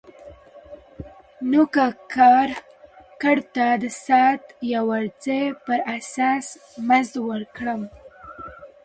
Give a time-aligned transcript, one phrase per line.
[1.49, 6.45] نو که کارګر ته د ساعت یا ورځې پر اساس
[6.87, 7.81] مزد ورکړم